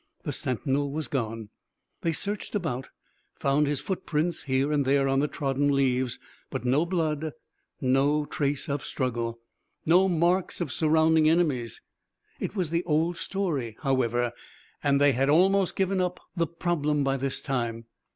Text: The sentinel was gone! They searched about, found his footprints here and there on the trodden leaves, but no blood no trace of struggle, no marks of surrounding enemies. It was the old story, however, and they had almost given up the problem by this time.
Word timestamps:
The 0.23 0.33
sentinel 0.33 0.91
was 0.91 1.07
gone! 1.07 1.49
They 2.01 2.11
searched 2.11 2.55
about, 2.55 2.89
found 3.35 3.67
his 3.67 3.79
footprints 3.81 4.45
here 4.45 4.71
and 4.71 4.83
there 4.83 5.07
on 5.07 5.19
the 5.19 5.27
trodden 5.27 5.69
leaves, 5.69 6.17
but 6.49 6.65
no 6.65 6.87
blood 6.87 7.33
no 7.79 8.25
trace 8.25 8.67
of 8.67 8.83
struggle, 8.83 9.41
no 9.85 10.09
marks 10.09 10.59
of 10.59 10.71
surrounding 10.71 11.29
enemies. 11.29 11.83
It 12.39 12.55
was 12.55 12.71
the 12.71 12.83
old 12.85 13.15
story, 13.17 13.77
however, 13.81 14.31
and 14.81 14.99
they 14.99 15.11
had 15.11 15.29
almost 15.29 15.75
given 15.75 16.01
up 16.01 16.19
the 16.35 16.47
problem 16.47 17.03
by 17.03 17.15
this 17.15 17.39
time. 17.39 17.85